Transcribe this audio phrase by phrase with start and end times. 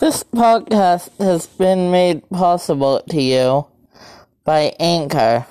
[0.00, 3.68] This podcast has been made possible to you
[4.42, 5.46] by Anchor.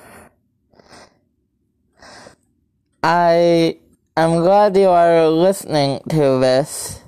[3.01, 3.77] I
[4.17, 7.00] am glad you are listening to this,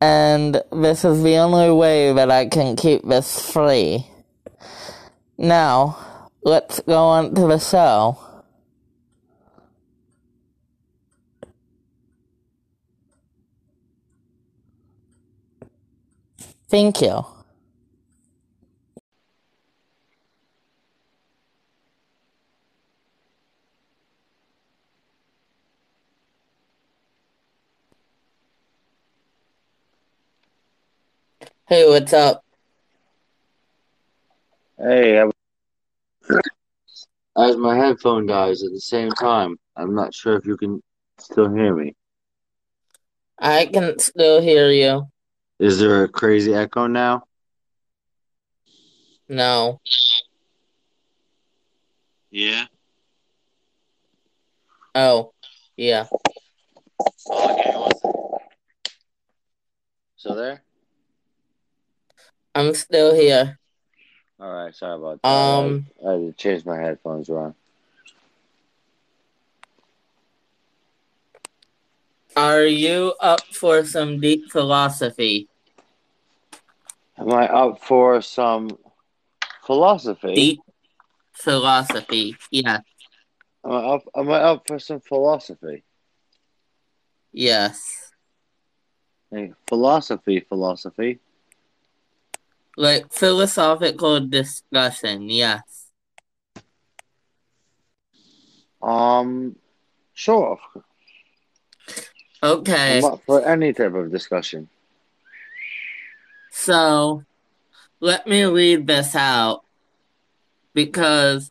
[0.00, 4.06] and this is the only way that I can keep this free.
[5.36, 5.98] Now,
[6.44, 8.16] let's go on to the show.
[16.72, 17.22] Thank you.
[31.68, 32.42] Hey, what's up?
[34.78, 35.28] Hey, I...
[37.36, 40.82] as my headphone dies at the same time, I'm not sure if you can
[41.18, 41.94] still hear me.
[43.38, 45.11] I can still hear you.
[45.62, 47.22] Is there a crazy echo now?
[49.28, 49.80] No.
[52.32, 52.64] Yeah.
[54.96, 55.32] Oh,
[55.76, 56.06] yeah.
[57.30, 58.40] Okay, one second.
[60.16, 60.64] So there?
[62.56, 63.56] I'm still here.
[64.40, 65.28] All right, sorry about that.
[65.28, 67.54] Um, I, I had to change my headphones around.
[72.34, 75.48] are you up for some deep philosophy?
[77.22, 78.76] Am I up for some
[79.64, 80.34] philosophy?
[80.34, 80.60] Deep
[81.32, 82.80] philosophy, yeah.
[83.64, 84.02] Am I up?
[84.16, 85.84] Am I up for some philosophy?
[87.30, 88.10] Yes.
[89.30, 91.20] Hey, philosophy, philosophy.
[92.76, 95.62] Like philosophical discussion, yes.
[98.82, 99.54] Um,
[100.12, 100.58] sure.
[102.42, 102.98] Okay.
[102.98, 104.68] I'm up for any type of discussion.
[106.54, 107.24] So,
[107.98, 109.64] let me read this out
[110.74, 111.50] because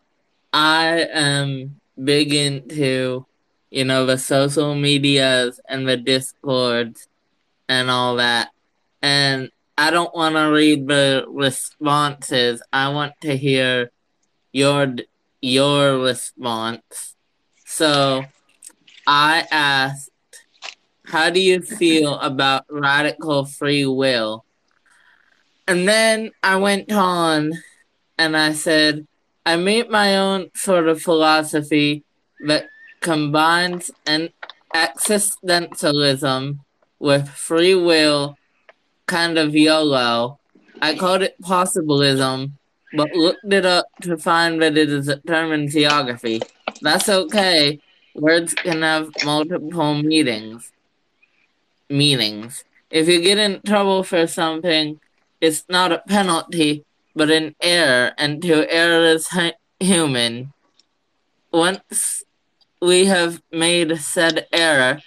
[0.53, 3.25] I am big into,
[3.71, 7.07] you know, the social medias and the discords
[7.67, 8.51] and all that.
[9.01, 12.61] And I don't want to read the responses.
[12.71, 13.91] I want to hear
[14.53, 14.95] your
[15.41, 17.15] your response.
[17.65, 18.25] So,
[19.07, 20.11] I asked,
[21.05, 24.45] how do you feel about radical free will?
[25.71, 27.53] And then I went on
[28.17, 29.07] and I said,
[29.45, 32.03] I made my own sort of philosophy
[32.45, 32.65] that
[32.99, 34.31] combines an
[34.75, 36.59] existentialism
[36.99, 38.37] with free will,
[39.05, 40.39] kind of YOLO.
[40.81, 42.57] I called it possibilism,
[42.93, 46.41] but looked it up to find that it is a term in geography.
[46.81, 47.79] That's okay.
[48.13, 50.69] Words can have multiple meanings.
[51.89, 52.65] Meanings.
[52.89, 54.99] If you get in trouble for something,
[55.41, 56.85] it's not a penalty,
[57.15, 60.53] but an error, and to err is hu- human.
[61.51, 62.23] Once
[62.81, 65.01] we have made said error,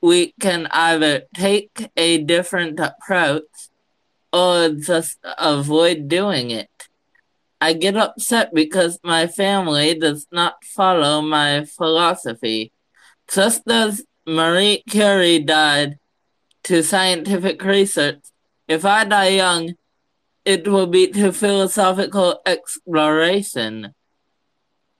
[0.00, 3.68] we can either take a different approach
[4.32, 6.70] or just avoid doing it.
[7.60, 12.72] I get upset because my family does not follow my philosophy.
[13.32, 15.98] Just as Marie Curie died
[16.64, 18.18] to scientific research,
[18.68, 19.74] if I die young,
[20.44, 23.94] it will be to philosophical exploration.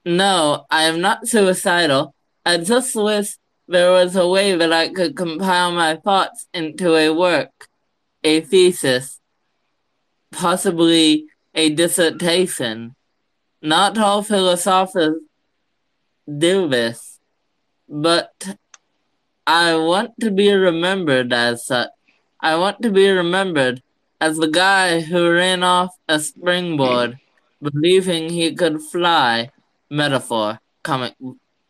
[0.04, 2.14] No, I am not suicidal.
[2.44, 3.36] I just wish
[3.68, 7.68] there was a way that I could compile my thoughts into a work,
[8.24, 9.20] a thesis,
[10.30, 12.94] possibly a dissertation.
[13.60, 15.16] Not all philosophers
[16.26, 17.20] do this,
[17.88, 18.56] but
[19.46, 21.90] I want to be remembered as such.
[22.42, 23.82] I want to be remembered
[24.20, 27.18] as the guy who ran off a springboard,
[27.62, 29.50] believing he could fly.
[29.88, 31.14] Metaphor, comic,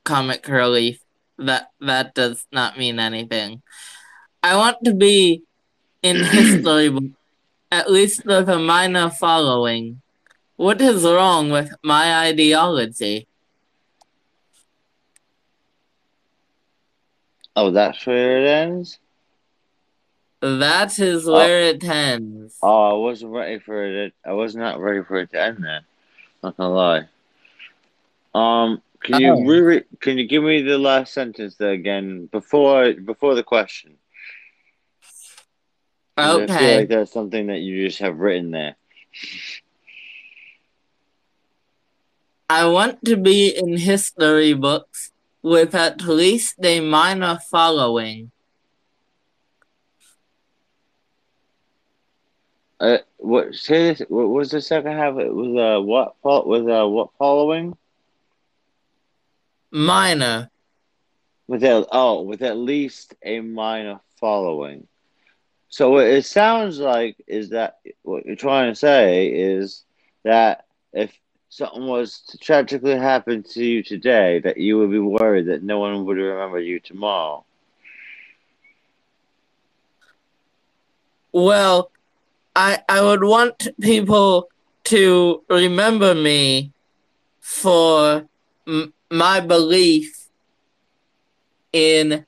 [0.05, 1.01] comic relief.
[1.39, 3.61] That that does not mean anything.
[4.43, 5.43] I want to be
[6.03, 6.89] in history,
[7.71, 10.01] at least with a minor following.
[10.57, 13.27] What is wrong with my ideology?
[17.57, 18.99] Oh, that's where it ends?
[20.43, 22.59] That is where it ends.
[22.61, 24.13] Oh, I wasn't ready for it.
[24.27, 25.83] I was not ready for it to end there.
[26.43, 27.07] Not gonna lie.
[28.35, 29.43] Um, can you Oh.
[29.45, 33.99] re- can you give me the last sentence there again before before the question?
[36.17, 38.75] 'Cause I feel like that's something that you just have written there.
[42.51, 48.32] I want to be in history books with at least a minor following.
[52.83, 53.55] Uh, what?
[53.55, 54.01] Say this.
[54.09, 55.17] What was the second half?
[55.17, 56.17] It was uh what?
[56.25, 57.77] Was uh what following?
[59.71, 60.51] Minor.
[61.47, 64.89] With at, oh, with at least a minor following.
[65.69, 69.85] So what it sounds like is that what you're trying to say is
[70.25, 71.17] that if
[71.51, 75.79] something was to tragically happen to you today, that you would be worried that no
[75.79, 77.45] one would remember you tomorrow.
[81.31, 81.92] Well,
[82.55, 84.49] I I would want people
[84.85, 86.73] to remember me
[87.41, 88.27] for
[88.67, 90.29] m- my belief
[91.73, 92.27] in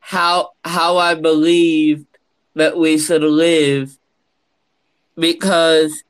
[0.00, 2.06] how how I believed
[2.54, 3.98] that we should live.
[5.18, 6.02] Because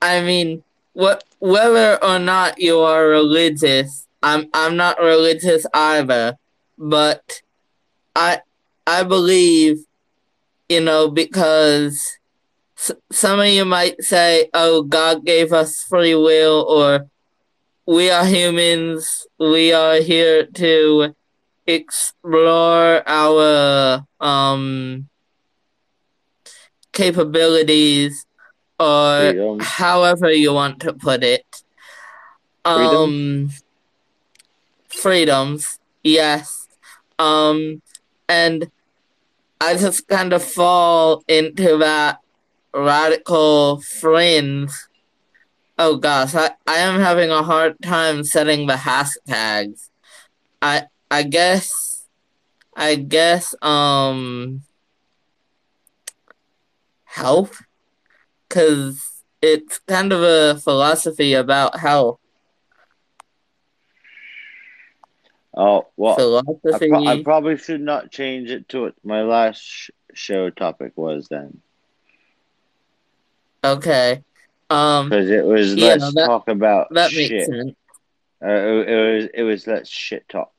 [0.00, 0.62] I mean
[0.92, 6.38] what whether or not you are religious I'm I'm not religious either
[6.78, 7.42] but
[8.14, 8.40] I
[8.86, 9.84] I believe
[10.68, 12.18] you know because
[13.10, 17.06] some of you might say oh God gave us free will or
[17.86, 21.14] we are humans we are here to
[21.66, 25.08] explore our um
[26.92, 28.26] capabilities
[28.78, 29.60] or Freedom.
[29.60, 31.44] however you want to put it.
[32.64, 33.50] Um
[34.88, 36.68] freedoms, yes.
[37.18, 37.82] Um
[38.28, 38.70] and
[39.60, 42.18] I just kind of fall into that
[42.74, 44.88] radical friends.
[45.78, 49.88] Oh gosh, I, I am having a hard time setting the hashtags.
[50.60, 52.06] I I guess
[52.76, 54.62] I guess um
[57.04, 57.62] health
[58.48, 62.18] because it's kind of a philosophy about health.
[65.56, 66.88] Oh well, I, philosophy.
[66.88, 71.28] pro- I probably should not change it to what my last sh- show topic was
[71.28, 71.60] then,
[73.64, 74.22] okay.
[74.70, 77.46] Um, because it was Yeah, let's that- talk about that makes shit.
[77.46, 77.72] sense.
[78.42, 80.52] Uh, it, it was it was let's shit talk.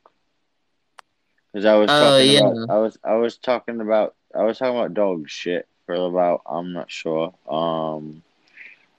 [1.52, 2.40] Because I was Oh, talking yeah.
[2.40, 6.42] about I was I was talking about I was talking about dog shit for about
[6.46, 8.24] I'm not sure um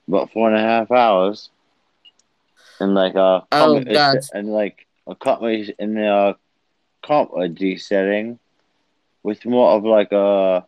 [0.08, 1.50] about four and a half hours,
[2.80, 4.24] and like uh Oh, gosh.
[4.32, 6.34] and like a comedy in the uh,
[7.02, 8.38] comedy setting
[9.22, 10.64] with more of like a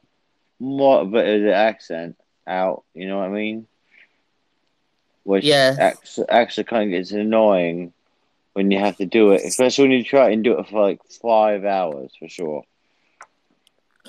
[0.61, 2.17] more of a, the accent
[2.49, 2.85] out.
[2.95, 3.67] You know what I mean?
[5.25, 5.79] Which Yes.
[5.79, 7.93] actually, actually kind of gets annoying
[8.55, 11.01] when you have to do it, especially when you try and do it for like
[11.23, 12.65] five hours for sure.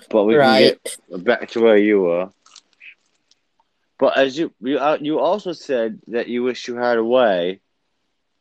[0.09, 0.77] But we can Right.
[1.11, 2.29] get back to where you were.
[3.99, 7.59] But as you you uh, you also said that you wish you had a way,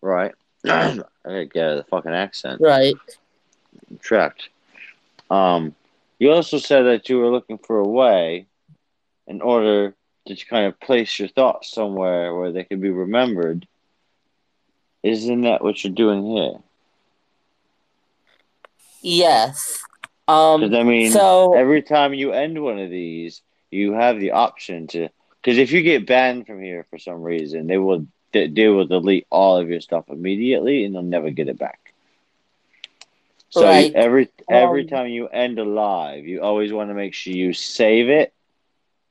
[0.01, 0.33] right?
[0.65, 2.61] I gotta get out of the fucking accent.
[2.61, 2.95] Right.
[3.91, 4.49] I'm trapped.
[5.31, 5.75] Um,
[6.19, 8.47] you also said that you were looking for a way,
[9.29, 9.95] in order
[10.27, 13.67] to kind of place your thoughts somewhere where they can be remembered.
[15.03, 16.55] Isn't that what you're doing here?
[19.03, 19.83] Yes.
[20.29, 20.75] Um.
[20.75, 25.09] I mean, so every time you end one of these, you have the option to.
[25.43, 28.87] Because if you get banned from here for some reason, they will they, they will
[28.87, 31.95] delete all of your stuff immediately, and they'll never get it back.
[33.51, 33.93] So Right.
[33.95, 37.53] every every Um, time you end a live, you always want to make sure you
[37.53, 38.33] save it.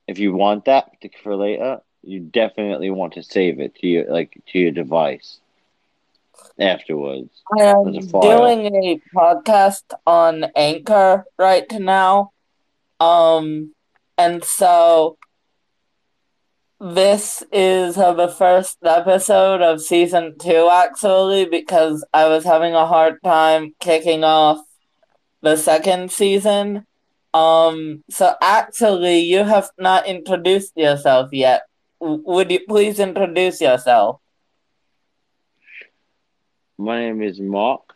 [0.08, 0.90] If you want that
[1.22, 5.38] for later, you definitely want to save it to your like to your device
[6.58, 7.30] afterwards.
[7.58, 8.22] I am There's a file.
[8.22, 12.32] doing a podcast on Anchor right now.
[12.98, 13.74] Um,
[14.16, 15.18] and so
[16.80, 22.86] this is uh, the first episode of season two, actually, because I was having a
[22.86, 24.58] hard time kicking off
[25.42, 26.86] the second season.
[27.34, 31.62] Um, so actually, you have not introduced yourself yet.
[32.00, 34.20] W- Would you please introduce yourself?
[36.78, 37.94] My name is Mark.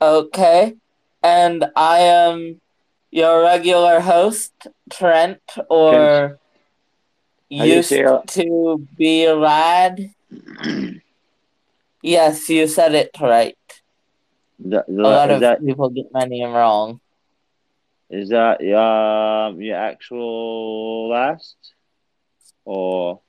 [0.00, 0.74] Okay.
[1.22, 2.60] And I am
[3.10, 4.52] your regular host,
[4.90, 6.38] Trent, or
[7.48, 10.10] you used your- to be Rad.
[12.02, 13.58] Yes, you said it right.
[14.58, 17.00] The, the, A lot of that people get my name wrong.
[18.10, 21.56] Is that um your actual last
[22.64, 23.20] or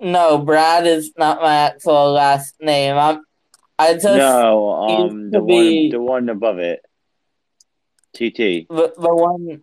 [0.00, 2.96] no, Brad is not my actual last name.
[2.96, 3.22] I'm.
[3.78, 6.84] I just no um the be- one the one above it
[8.12, 9.62] TT the, the one,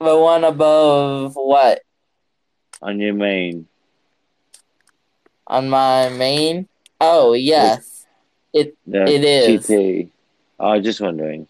[0.00, 1.82] the one above what
[2.80, 3.68] on your main
[5.46, 6.68] on my main.
[7.00, 8.06] Oh yes,
[8.52, 9.66] the It is.
[9.66, 10.10] TT.
[10.58, 11.46] I was just wondering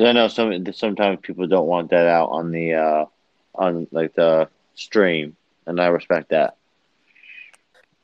[0.00, 3.04] because I know some sometimes people don't want that out on the uh
[3.54, 6.56] on like the stream, and I respect that.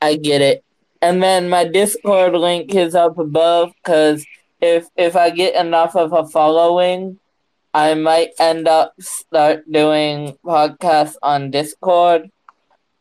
[0.03, 0.63] I get it.
[1.01, 4.27] And then my Discord link is up above because
[4.61, 7.19] if if I get enough of a following,
[7.73, 12.31] I might end up start doing podcasts on Discord.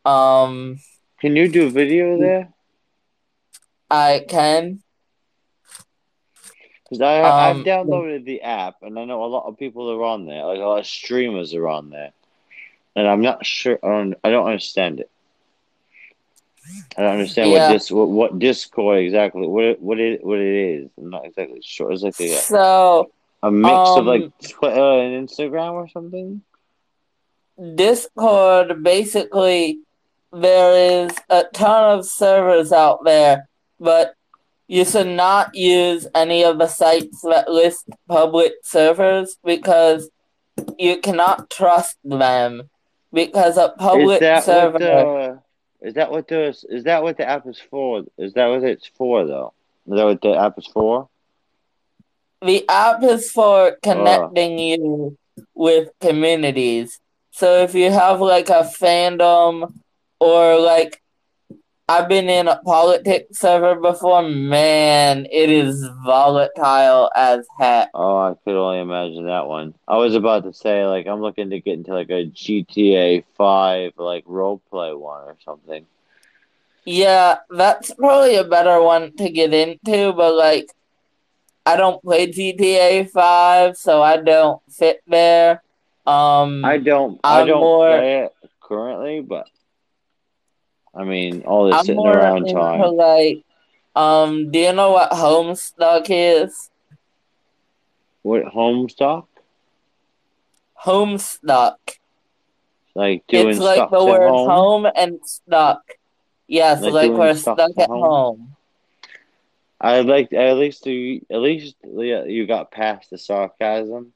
[0.06, 0.80] Um,
[1.20, 2.54] can you do video there?
[3.92, 4.84] I can.
[6.98, 10.04] Because I um, I've downloaded the app, and I know a lot of people are
[10.04, 10.46] on there.
[10.46, 12.12] Like a lot of streamers are on there,
[12.96, 13.80] and I'm not sure.
[13.84, 15.10] I don't, I don't understand it.
[16.98, 17.68] I don't understand yeah.
[17.68, 20.90] what this what, what Discord exactly what what it what it is.
[20.98, 21.92] I'm not exactly sure.
[21.92, 23.12] It's like a so
[23.44, 26.42] a mix um, of like um, Twitter and Instagram or something.
[27.76, 29.80] Discord basically
[30.34, 33.48] there is a ton of servers out there,
[33.80, 34.16] but
[34.68, 40.10] you should not use any of the sites that list public servers because
[40.78, 42.70] you cannot trust them
[43.12, 45.40] because a public server
[45.86, 48.06] is that what the is that what the app is for?
[48.18, 49.54] Is that what it's for though?
[49.88, 51.10] Is that what the app is for?
[52.42, 54.62] The app is for connecting uh.
[54.62, 55.18] you
[55.54, 57.00] with communities.
[57.30, 59.74] So if you have like a fandom
[60.20, 61.02] or like
[61.88, 64.24] I've been in a politics server before.
[64.24, 67.90] Man, it is volatile as heck.
[67.94, 69.76] Oh, I could only imagine that one.
[69.88, 73.94] I was about to say, like, I'm looking to get into like a GTA Five,
[73.98, 75.86] like role play one or something.
[76.86, 80.72] Yeah, that's probably a better one to get into, but like,
[81.68, 85.62] I don't play GTA Five, so I don't fit there.
[86.08, 87.20] Um, I don't.
[87.24, 89.48] I'm I do not more, play it currently, but
[90.96, 92.96] I mean, all this I'm sitting around time.
[92.96, 93.44] Like,
[93.96, 96.70] um, do you know what Homestuck is?
[98.22, 99.28] What Homestuck?
[100.84, 101.76] Homestuck.
[102.94, 104.50] Like doing It's like the word home?
[104.50, 104.92] home?
[104.96, 105.82] and stuck.
[106.48, 108.02] Yes, like, like we're stuck, stuck at home.
[108.02, 108.56] home.
[109.82, 114.14] I like at least you at least you got past the sarcasm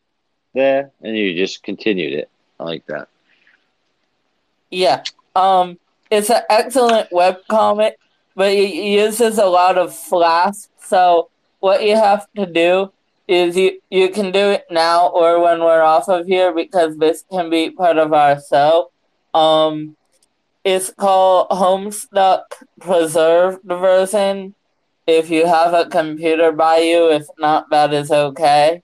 [0.53, 2.29] there and you just continued it.
[2.59, 3.09] I like that.
[4.71, 5.03] Yeah.
[5.35, 5.77] Um
[6.09, 7.97] it's an excellent web comic,
[8.35, 10.55] but it uses a lot of Flash.
[10.81, 12.91] So what you have to do
[13.27, 17.23] is you you can do it now or when we're off of here because this
[17.29, 18.91] can be part of our show.
[19.33, 19.95] Um,
[20.63, 22.43] it's called Homestuck
[22.79, 24.55] Preserved version.
[25.05, 28.83] If you have a computer by you, if not, that is okay.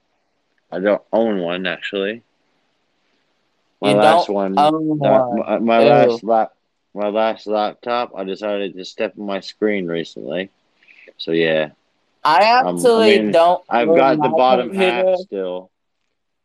[0.72, 2.22] I don't own one actually.
[3.82, 5.00] My you last one, one.
[5.00, 6.55] my, my last lap,
[6.96, 10.50] my last laptop, I decided to step on my screen recently.
[11.18, 11.72] So yeah.
[12.24, 13.64] I absolutely um, I mean, don't.
[13.70, 15.10] I've got the bottom computer.
[15.10, 15.70] half still,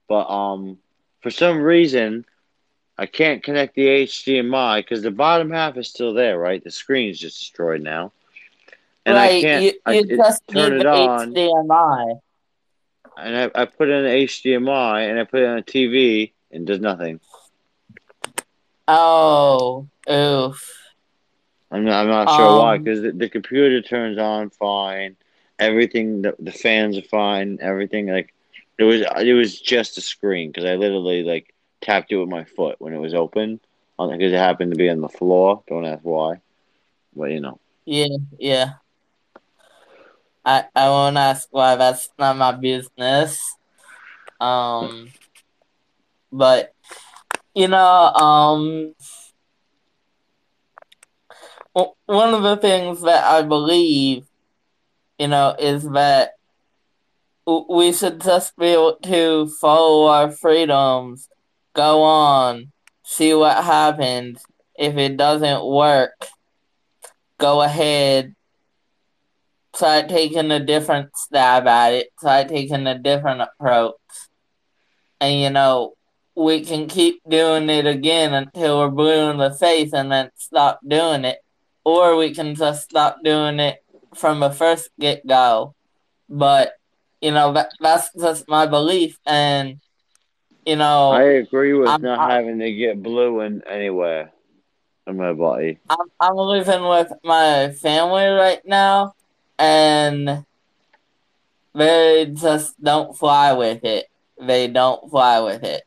[0.09, 0.79] but um,
[1.23, 2.27] for some reason,
[2.99, 6.39] I can't connect the HDMI because the bottom half is still there.
[6.39, 8.13] Right, the screen is just destroyed now,
[9.07, 9.65] and right, I can't.
[9.65, 11.33] You, you I, just turn it on.
[11.33, 12.21] HDMI.
[13.17, 16.67] And I, I put in the HDMI and I put it on a TV and
[16.67, 17.21] does nothing.
[18.93, 20.77] Oh, oof.
[21.71, 25.17] I'm not, I'm not sure um, why, because the, the, computer turns on fine,
[25.61, 28.09] everything, the, the fans are fine, everything.
[28.09, 28.35] Like
[28.79, 32.43] it was, it was just a screen because I literally like tapped it with my
[32.43, 33.61] foot when it was open,
[33.97, 35.63] because it happened to be on the floor.
[35.69, 36.41] Don't ask why,
[37.15, 37.61] but you know.
[37.85, 38.73] Yeah, yeah.
[40.45, 41.77] I I won't ask why.
[41.77, 43.57] That's not my business.
[44.41, 45.13] Um,
[46.33, 46.75] but
[47.61, 48.95] you know, um,
[52.07, 54.25] one of the things that I believe,
[55.19, 56.31] you know, is that
[57.69, 61.29] we should just be able to follow our freedoms,
[61.75, 62.73] go on,
[63.05, 64.43] see what happens.
[64.79, 66.17] If it doesn't work,
[67.37, 68.35] go ahead,
[69.77, 73.97] try taking a different stab at it, try taking a different approach.
[75.21, 75.93] And, you know,
[76.41, 80.81] we can keep doing it again until we're blue in the face and then stop
[80.87, 81.39] doing it.
[81.85, 85.75] Or we can just stop doing it from the first get go.
[86.31, 86.73] But,
[87.21, 89.19] you know, that, that's just my belief.
[89.27, 89.81] And,
[90.65, 91.11] you know.
[91.11, 94.33] I agree with I'm, not I, having to get blue in anywhere
[95.07, 95.79] in my body.
[95.91, 99.15] I'm, I'm living with my family right now.
[99.59, 100.47] And
[101.75, 104.07] they just don't fly with it.
[104.41, 105.83] They don't fly with it.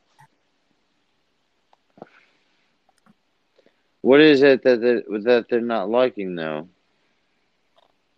[4.04, 6.68] What is it that they, that they're not liking though?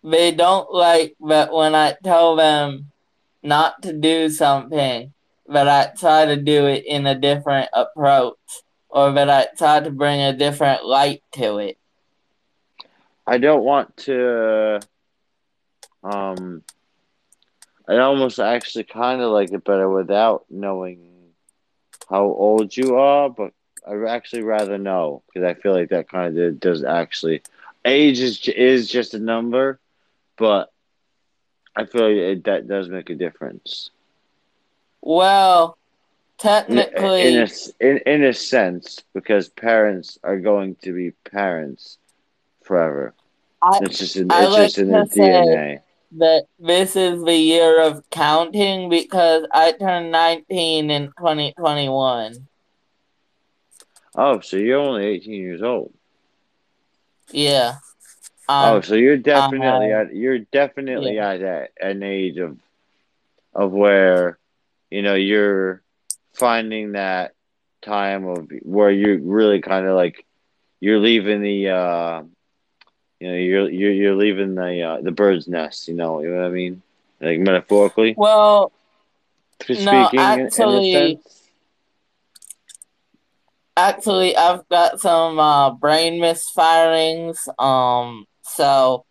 [0.03, 2.91] They don't like that when I tell them
[3.41, 5.13] not to do something,
[5.47, 8.35] but I try to do it in a different approach.
[8.89, 11.79] or that I try to bring a different light to it.
[13.25, 14.81] I don't want to.
[16.03, 16.65] Um,
[17.89, 20.99] I almost actually kind of like it better without knowing
[22.11, 23.53] how old you are, but
[23.87, 27.43] I actually rather know because I feel like that kind of does actually.
[27.85, 29.79] Age is is just a number,
[30.37, 30.73] but
[31.77, 33.91] I feel like it, that does make a difference.
[35.03, 35.79] Well,
[36.39, 37.49] technically, in a,
[37.81, 41.99] in, in a sense, because parents are going to be parents
[42.63, 43.15] forever.
[43.63, 45.81] I, it's just in, it's just in the DNA.
[46.19, 52.47] That this is the year of counting because I turned 19 in 2021.
[54.17, 55.93] Oh, so you're only 18 years old.
[57.31, 57.77] Yeah.
[58.49, 61.31] Um, oh, so you're uh, definitely at you're definitely yeah.
[61.31, 62.59] at that, an age of
[63.55, 64.39] of where
[64.91, 65.83] you know you're
[66.35, 67.35] finding that
[67.83, 70.25] time of where you're really kind of like
[70.79, 72.23] you're leaving the uh
[73.21, 75.89] you know you're you're you're leaving the uh, the bird's nest.
[75.89, 76.83] You know, you know what I mean,
[77.21, 78.15] like metaphorically.
[78.17, 78.73] Well,
[79.63, 81.19] speaking no, actually,
[83.77, 87.37] actually, I've got some uh, brain misfirings.
[87.63, 89.05] Um, so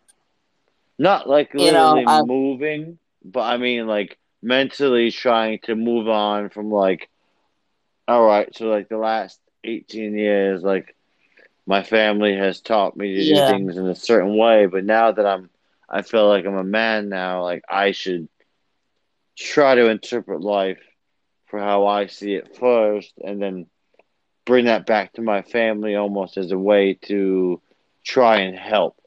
[0.98, 6.50] not like literally you know, moving, but I mean like mentally trying to move on
[6.50, 7.10] from like,
[8.08, 10.96] all right, so like the last eighteen years, like
[11.66, 13.48] my family has taught me to yeah.
[13.48, 15.50] do things in a certain way, but now that I'm,
[15.90, 18.30] I feel like I'm a man now, like I should
[19.36, 20.80] try to interpret life
[21.48, 23.66] for how I see it first, and then
[24.46, 27.62] bring that back to my family almost as a way to
[28.04, 29.00] try and help.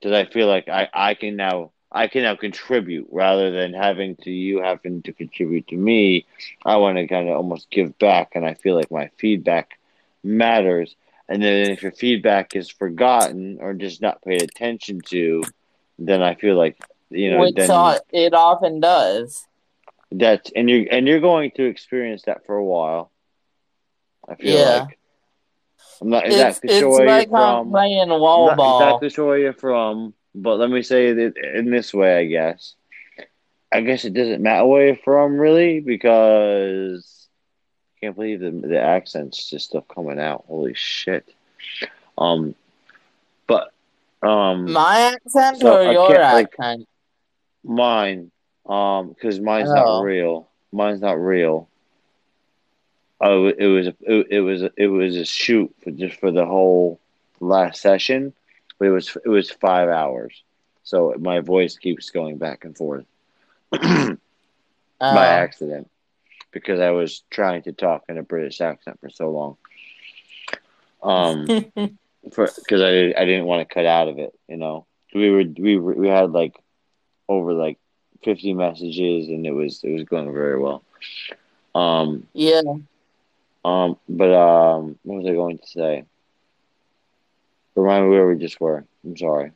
[0.00, 4.16] Because I feel like I, I can now I can now contribute rather than having
[4.16, 6.26] to you having to contribute to me.
[6.64, 9.78] I want to kind of almost give back, and I feel like my feedback
[10.24, 10.96] matters
[11.28, 15.42] and then if your feedback is forgotten or just not paid attention to,
[15.98, 16.76] then I feel like
[17.08, 19.46] you know Which then uh, it often does.
[20.10, 23.11] That's and you're and you're going to experience that for a while.
[24.28, 24.80] I feel yeah.
[24.80, 24.98] like
[26.00, 27.70] I'm not exactly it's, sure it's like from.
[27.70, 28.82] playing wall I'm not ball.
[28.82, 32.74] exactly sure where you're from, but let me say it in this way, I guess.
[33.72, 37.28] I guess it doesn't matter where you're from, really, because
[37.96, 40.44] I can't believe the the accents just still coming out.
[40.48, 41.26] Holy shit.
[42.18, 42.54] Um,
[43.46, 43.72] but
[44.22, 46.58] um, my accent so or your accent?
[46.60, 46.88] Like,
[47.64, 48.30] mine.
[48.66, 49.74] Um, because mine's oh.
[49.74, 50.48] not real.
[50.72, 51.68] Mine's not real.
[53.24, 56.98] Oh, it was it, it was it was a shoot for just for the whole
[57.38, 58.32] last session,
[58.78, 60.42] but it was it was five hours,
[60.82, 63.04] so my voice keeps going back and forth
[63.72, 64.16] uh.
[65.00, 65.88] by accident
[66.50, 69.56] because I was trying to talk in a British accent for so long.
[71.00, 71.46] Um,
[72.24, 74.84] because I I didn't want to cut out of it, you know.
[75.14, 76.56] We were we were, we had like
[77.28, 77.78] over like
[78.24, 80.82] fifty messages, and it was it was going very well.
[81.72, 82.62] Um, yeah.
[83.64, 86.04] Um, but um, what was I going to say?
[87.74, 88.84] Remind me where we just were.
[89.04, 89.52] I'm sorry.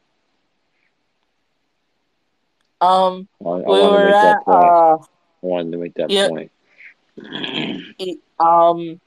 [2.81, 4.39] Um, I, I we were at.
[4.47, 4.99] Uh, I
[5.41, 6.51] wanted to make that yeah, point
[8.39, 9.01] um,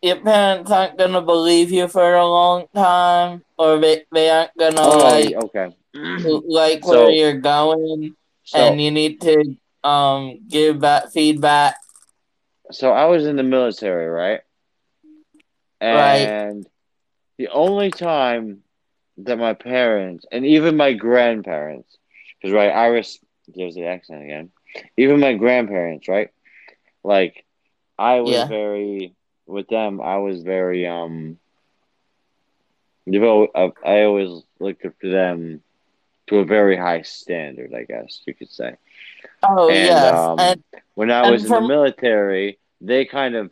[0.00, 4.80] your parents aren't gonna believe you for a long time, or they, they aren't gonna
[4.80, 10.80] oh, like okay like so, where you're going, so, and you need to um give
[10.80, 11.76] that feedback.
[12.72, 14.40] So I was in the military, right?
[15.80, 16.66] And right.
[17.38, 18.62] the only time
[19.18, 21.96] that my parents and even my grandparents,
[22.40, 24.50] because right, Iris, there's the accent again.
[24.96, 26.30] Even my grandparents, right?
[27.04, 27.44] Like
[27.98, 28.46] I was yeah.
[28.46, 29.14] very
[29.46, 30.00] with them.
[30.00, 31.38] I was very um.
[33.04, 35.60] I, I always looked up to them
[36.28, 38.76] to a very high standard, I guess you could say.
[39.42, 40.14] Oh and, yes.
[40.14, 43.50] Um, and when I was in the military, they kind of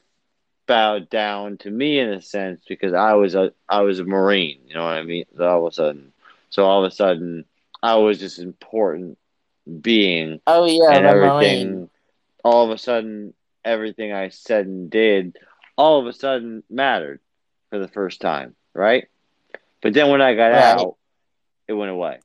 [0.66, 4.61] bowed down to me in a sense because I was a I was a Marine.
[4.66, 5.25] You know what I mean?
[5.37, 6.12] So all of a sudden,
[6.51, 7.45] so all of a sudden,
[7.83, 9.19] I was this important
[9.81, 10.40] being.
[10.47, 11.71] Oh yeah, and everything.
[11.73, 11.90] Marine.
[12.43, 15.37] All of a sudden, everything I said and did
[15.77, 17.21] all of a sudden mattered
[17.71, 19.09] for the first time, right?
[19.83, 20.62] But then when I got right.
[20.62, 20.97] out,
[21.69, 22.19] it went away.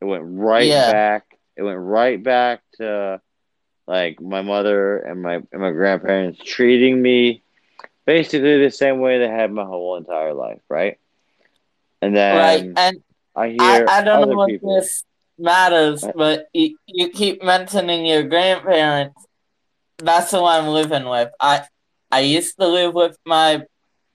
[0.00, 0.92] It went right yeah.
[0.92, 1.38] back.
[1.56, 3.20] It went right back to
[3.86, 7.42] like my mother and my and my grandparents treating me
[8.06, 10.98] basically the same way they had my whole entire life, right?
[12.02, 12.72] And then right.
[12.76, 13.02] and
[13.36, 15.04] I hear I, I don't know if this
[15.38, 19.24] matters, but you, you keep mentioning your grandparents
[19.98, 21.30] that's who I'm living with.
[21.40, 21.62] I
[22.10, 23.62] I used to live with my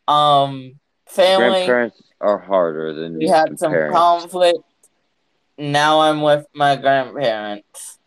[0.08, 1.50] um family.
[1.50, 3.98] Grandparents are harder than We had some parents.
[3.98, 4.60] conflict.
[5.58, 7.99] Now I'm with my grandparents.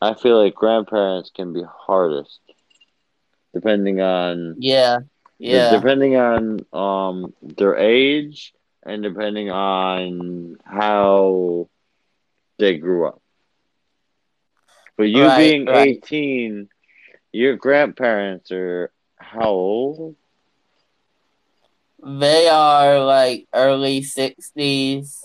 [0.00, 2.40] I feel like grandparents can be hardest,
[3.54, 4.98] depending on Yeah,
[5.38, 8.52] yeah, depending on um their age
[8.84, 11.68] and depending on how
[12.58, 13.20] they grew up.
[14.96, 15.88] But you Right, being right.
[16.02, 16.68] 18,
[17.32, 20.16] your grandparents are how old?
[22.02, 25.24] they are like early sixties.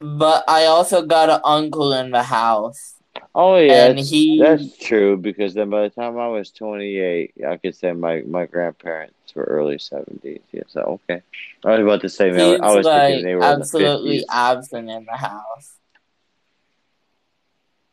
[0.00, 2.93] But I also got an uncle in the house.
[3.34, 7.56] Oh yeah, And he- that's true because then by the time I was 28, I
[7.56, 10.40] could say my, my grandparents were early 70s.
[10.52, 11.22] Yeah, so okay.
[11.64, 13.62] I was about to say, man, He's I was like thinking they were absolutely in
[13.66, 14.24] the 50s.
[14.30, 15.78] absent in the house.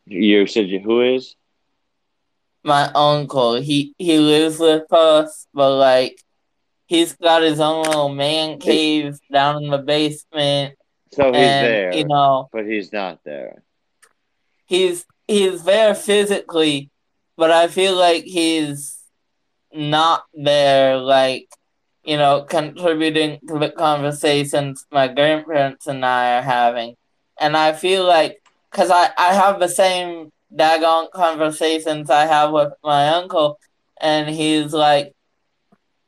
[0.06, 1.36] You said you, who is?
[2.64, 6.20] My uncle, he he lives with us, but like
[6.86, 10.74] he's got his own little man cave down in the basement,
[11.12, 13.62] So he's and there, you know but he's not there.
[14.66, 16.90] he's he's there physically,
[17.36, 18.98] but I feel like he's
[19.72, 21.48] not there, like
[22.04, 26.96] you know, contributing to the conversations my grandparents and I are having,
[27.40, 32.72] and I feel like because I I have the same daggone conversations I have with
[32.84, 33.58] my uncle,
[34.00, 35.14] and he's like,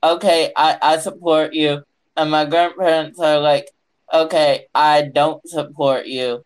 [0.03, 1.83] okay, I I support you,
[2.17, 3.71] and my grandparents are like,
[4.13, 6.45] okay, I don't support you,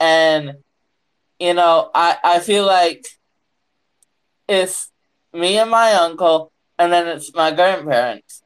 [0.00, 0.56] and
[1.42, 3.04] you know, I, I feel like
[4.48, 4.92] it's
[5.32, 8.42] me and my uncle, and then it's my grandparents.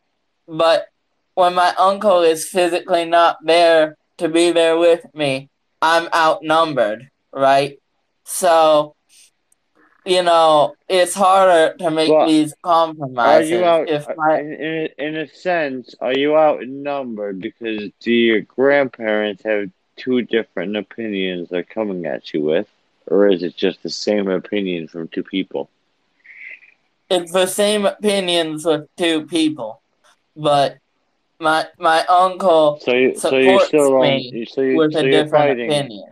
[0.49, 0.87] But
[1.35, 5.51] when my uncle is physically not there to be there with me,
[5.83, 7.79] I'm outnumbered, right?
[8.25, 8.97] So,
[10.07, 13.51] you know, it's harder to make Well, these Are compromises.
[13.51, 13.91] you out?
[13.91, 19.43] if uh, my in, in in a sense, are you outnumbered because do your grandparents
[19.43, 22.69] have two different opinions they're coming at you with,
[23.07, 25.69] or is it just the same opinion from two people?
[27.09, 29.81] it's the same opinions with two people,
[30.37, 30.79] but
[31.39, 34.01] my my uncle So you, so you're supports still on.
[34.03, 35.71] me So you, with so a different fighting.
[35.71, 36.09] opinion.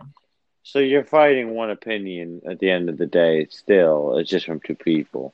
[0.63, 3.45] So you're fighting one opinion at the end of the day.
[3.49, 5.33] Still, it's just from two people.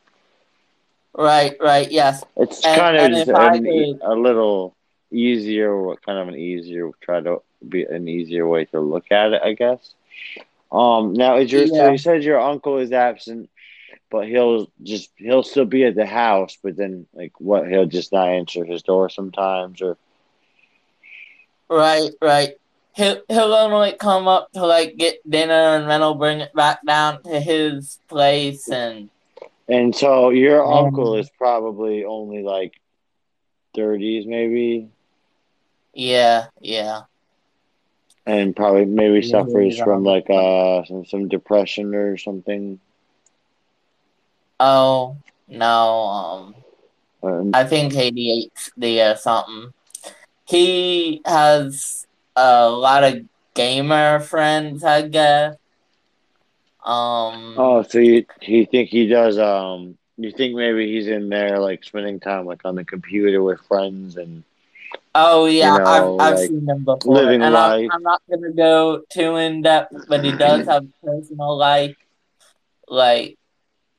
[1.15, 2.24] Right, right, yes.
[2.38, 3.26] It's And- kind of an
[3.63, 4.76] could- a little
[5.12, 9.41] easier, kind of an easier, try to be an easier way to look at it,
[9.43, 9.93] I guess.
[10.72, 11.92] Um, now is your so Yeah.
[11.92, 13.50] you said your uncle is absent,
[14.10, 18.12] but he'll just he'll still be at the house, but then like what he'll just
[18.12, 19.98] not answer his door sometimes, or
[21.70, 22.56] Right, right.
[22.94, 26.86] He'll he'll only come up to like get dinner and then he'll bring it back
[26.86, 29.10] down to his place and
[29.70, 32.74] and so your Um, uncle is probably only like
[33.74, 34.90] thirties maybe,
[35.94, 37.04] yeah, yeah.
[38.26, 42.80] And probably maybe Yeah, suffers he's, from like uh some some depression or something.
[44.60, 46.56] Oh no, um
[47.24, 49.74] Um, I think ADHD or something.
[50.48, 55.56] He has a lot of gamer friends, I guess.
[56.86, 59.38] Um Oh, so you you think he does?
[59.38, 63.62] Um, you think maybe he's in there like spending time like on the computer with
[63.68, 64.44] friends and
[65.13, 67.89] Oh yeah, you know, I've I've like, seen him before, living and life.
[67.91, 71.95] I'm, I'm not gonna go too in depth, but he does have a personal life.
[72.88, 73.38] Like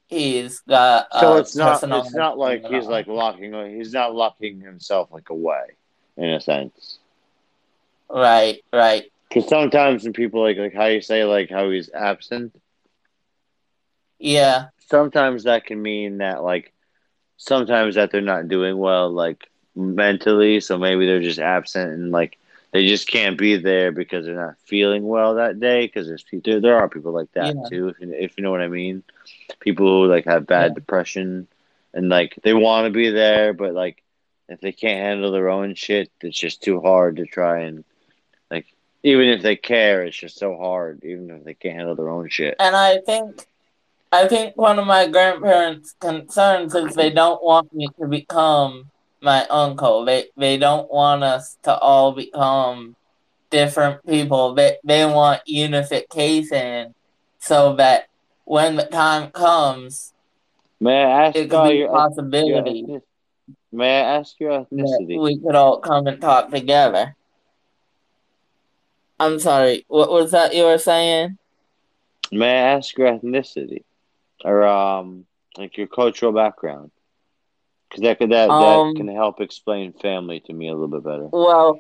[0.09, 5.11] he's got so it's not it's not like he's like locking he's not locking himself
[5.11, 5.63] like away
[6.17, 6.99] in a sense.
[8.11, 12.55] right, right, Because sometimes when people like like how you say like how he's absent,
[14.19, 16.73] yeah, sometimes that can mean that like
[17.39, 22.39] sometimes that they're not doing well like mentally, so maybe they're just absent and like
[22.73, 25.87] they just can't be there because they're not feeling well that day.
[25.87, 27.69] Because there's people, there are people like that Yeah.
[27.69, 29.03] too, if you, if you know what I mean.
[29.61, 30.75] People who like have bad Yeah.
[30.77, 31.49] depression
[31.95, 34.03] and like they want to be there, but like
[34.49, 37.85] if they can't handle their own shit, it's just too hard to try and
[38.51, 38.67] like
[39.03, 41.05] even if they care, it's just so hard.
[41.05, 42.57] Even if they can't handle their own shit.
[42.59, 43.47] and I think
[44.13, 48.91] I think one of my grandparents' concerns is they don't want me to become
[49.23, 50.05] my uncle.
[50.05, 52.97] They they don't want us to all become
[53.51, 54.55] different people.
[54.55, 56.95] They they want unification
[57.39, 58.07] so that
[58.45, 60.13] when the time comes,
[60.81, 62.99] May I ask it could be your, possibility
[63.71, 65.21] May I ask your ethnicity?
[65.21, 67.17] we could all come and talk together.
[69.19, 71.39] I'm sorry, what was that you were saying?
[72.33, 73.85] May I ask your ethnicity
[74.45, 76.91] or um like your cultural background?
[77.93, 81.05] Because that could that, Um, that can help explain family to me a little bit
[81.05, 81.29] better.
[81.31, 81.79] well,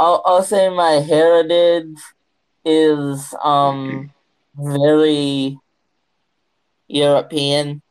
[0.00, 1.94] I'll I'll say my heritage
[2.64, 4.10] is um
[4.56, 5.56] very
[6.88, 7.82] European.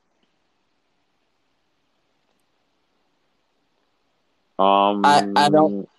[4.59, 5.89] Um, I- I don't-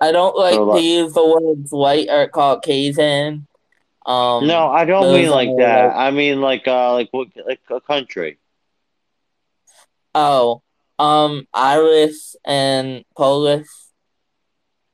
[0.00, 3.46] I don't like to use the words white or Caucasian.
[4.04, 5.86] Um, No, I don't mean like that.
[5.86, 8.38] like- I mean like uh like what like a country.
[10.14, 10.62] Oh,
[10.98, 13.66] um, Irish and Polish.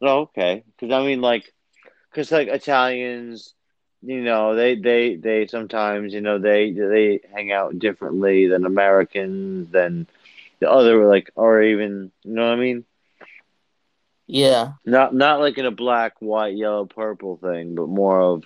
[0.03, 0.65] Oh, okay.
[0.79, 1.53] Because I mean like,
[2.11, 3.55] because like Italians,
[4.03, 9.71] you know, they they they sometimes you know they they hang out differently than Americans
[9.71, 10.07] than
[10.61, 12.85] the other like or even you know what I mean.
[14.27, 18.45] Yeah, Not not like in a black, white, yellow, purple thing, but more of.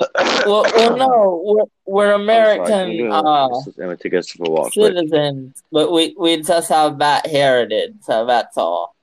[0.00, 4.72] Well, well, no, we're, we're sorry, American uh, us for a walk.
[4.72, 8.94] citizens, but we we just have that heritage, so that's all.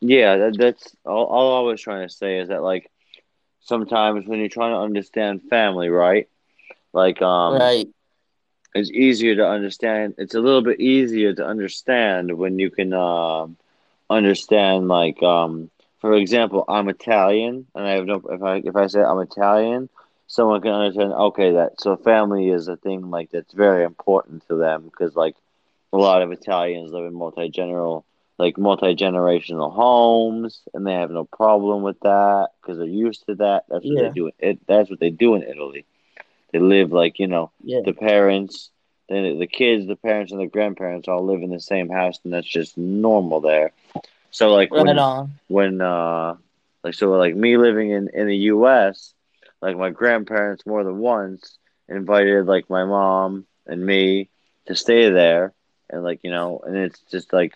[0.00, 2.90] Yeah, that, that's all, all I was trying to say is that like
[3.60, 6.28] sometimes when you're trying to understand family, right?
[6.92, 7.88] Like um, right?
[8.74, 10.14] it's easier to understand.
[10.18, 13.56] It's a little bit easier to understand when you can um
[14.08, 15.70] understand like um,
[16.06, 19.88] for example, I'm Italian, and I have no if I if I say I'm Italian,
[20.26, 21.12] someone can understand.
[21.12, 25.36] Okay, that so family is a thing like that's very important to them because like
[25.92, 28.04] a lot of Italians live in multi general
[28.38, 33.34] like multi generational homes, and they have no problem with that because they're used to
[33.36, 33.64] that.
[33.68, 34.02] That's what Yeah.
[34.08, 34.30] they do.
[34.38, 35.84] It that's what they do in Italy.
[36.52, 38.70] They live like you know Yeah, the parents,
[39.08, 42.32] then the kids, the parents, and the grandparents all live in the same house, and
[42.32, 43.72] that's just normal there.
[44.36, 45.32] So like right when on.
[45.48, 46.34] when uh
[46.84, 49.14] like so like me living in in the U.S.
[49.62, 51.56] like my grandparents more than once
[51.88, 54.28] invited like my mom and me
[54.66, 55.54] to stay there,
[55.88, 57.54] and like you know, and it's just like,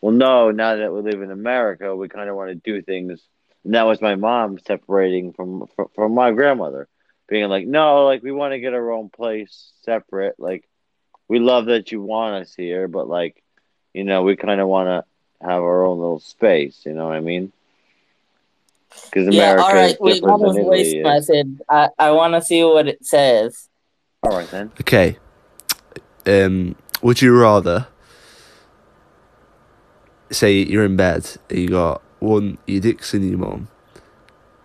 [0.00, 3.20] well, no, now that we live in America, we kind of want to do things.
[3.64, 6.88] And that was my mom separating from from, from my grandmother,
[7.28, 10.36] being like, no, like we want to get our own place separate.
[10.38, 10.66] Like
[11.28, 13.42] we love that you want us here, but like,
[13.92, 15.04] you know, we kind of want to
[15.40, 16.82] have our own little space.
[16.84, 17.52] You know what I mean?
[19.04, 19.90] Because Yeah, America all right.
[19.90, 21.04] is We different got a than voice Italy is.
[21.04, 21.48] message.
[21.68, 23.68] I I want to see what it says.
[24.22, 24.72] All right then.
[24.80, 25.18] Okay.
[26.26, 27.86] Um, would you rather
[30.30, 33.68] say you're in bed and you got one your dick's in your mom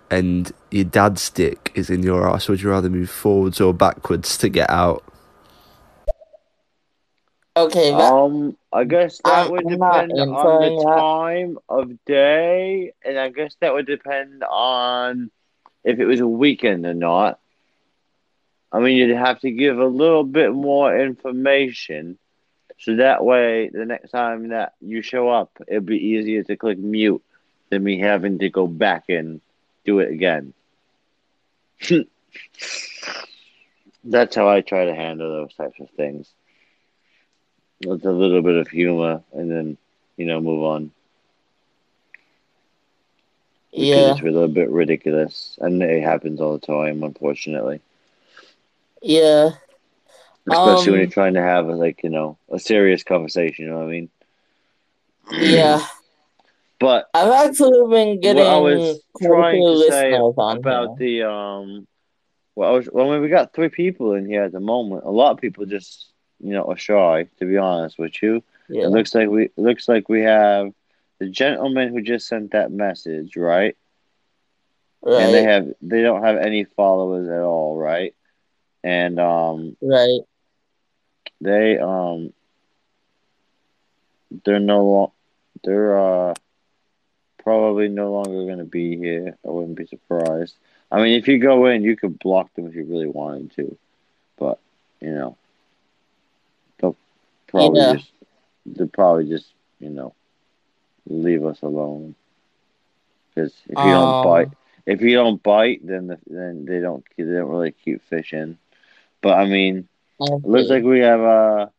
[0.10, 2.48] and your dad's dick is in your ass?
[2.50, 5.04] Would you rather move forwards or backwards to get out?
[7.58, 10.86] Okay, that, Um, I guess that I'm- would depend on the that.
[10.86, 15.32] time of day, and I guess that would depend on
[15.84, 17.40] if it was a weekend or not.
[18.72, 22.18] I mean, you'd have to give a little bit more information,
[22.80, 26.78] so that way the next time that you show up, it'd be easier to click
[26.78, 27.22] mute
[27.70, 29.42] than me having to go back and
[29.84, 30.54] do it again.
[34.06, 36.34] That's how I try to handle those types of things
[37.86, 39.78] with a little bit of humor and then
[40.18, 40.92] you know move on.
[43.78, 47.82] Because yeah, it's a little bit ridiculous and it happens all the time unfortunately.
[49.02, 49.52] Yeah,
[50.48, 53.78] especially when Um, you're trying to have like you know a serious conversation you know
[53.80, 54.10] what i mean?
[55.40, 55.80] Yeah.
[56.80, 60.98] but I've actually been getting what i was trying to say about here.
[60.98, 61.88] the um
[62.56, 65.04] well I was well when we got three people in here at the moment.
[65.06, 66.11] A lot of people just
[66.44, 70.10] you know shy to be honest with you Yeah, It looks like we looks like
[70.10, 70.74] we have
[71.20, 73.76] the gentleman who just sent that message, right?
[75.02, 75.24] Right.
[75.24, 78.14] And they have they don't have any followers at all, right?
[78.84, 80.22] And um right.
[81.42, 82.34] they um
[84.46, 85.12] they're no
[85.64, 86.34] they're uh
[87.44, 89.38] probably no longer gonna be here.
[89.46, 90.56] I wouldn't be surprised.
[90.92, 93.78] I mean if you go in you could block them if you really wanted to.
[94.38, 94.60] But,
[95.00, 95.38] you know,
[97.52, 97.94] probably Yeah.
[97.94, 98.12] just
[98.66, 100.14] they'll probably just, you know,
[101.08, 102.16] leave us alone.
[103.36, 104.50] Because if you don't Um, bite,
[104.86, 108.58] if you don't bite, then the, then they don't they don't really keep fishing.
[109.22, 109.88] But I mean,
[110.44, 111.72] it looks like we have a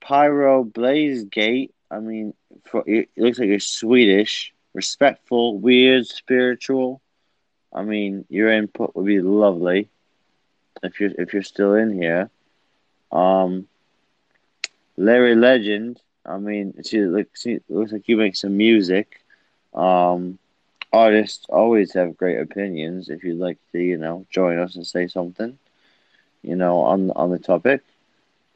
[0.00, 1.72] Pyro Blaze Gate.
[1.90, 2.34] I mean,
[2.64, 7.00] for it it looks like you're Swedish, respectful, weird, spiritual.
[7.72, 9.88] I mean, your input would be lovely
[10.82, 12.30] if you're if you're still in here.
[13.12, 13.68] Um,
[14.96, 16.00] Larry Legend.
[16.24, 19.20] I mean, she looks she looks like you make some music.
[19.74, 20.38] Um,
[20.92, 23.08] artists always have great opinions.
[23.08, 25.58] If you'd like to, you know, join us and say something,
[26.42, 27.82] you know, on on the topic.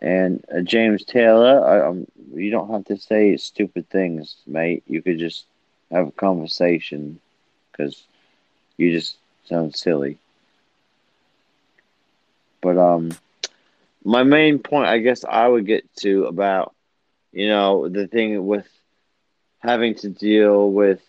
[0.00, 4.82] And uh, James Taylor, I, um, you don't have to say stupid things, mate.
[4.86, 5.44] You could just
[5.90, 7.20] have a conversation
[7.70, 8.04] because
[8.76, 10.18] you just sound silly.
[12.60, 13.10] But um,
[14.04, 16.74] my main point, I guess, I would get to about
[17.32, 18.66] you know the thing with
[19.60, 21.00] having to deal with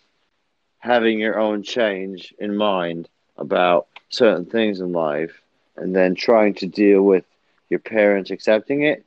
[0.79, 5.41] having your own change in mind about certain things in life
[5.77, 7.25] and then trying to deal with
[7.69, 9.05] your parents accepting it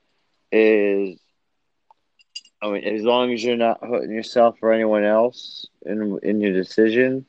[0.52, 1.18] is
[2.62, 6.52] I mean as long as you're not hurting yourself or anyone else in in your
[6.52, 7.26] decision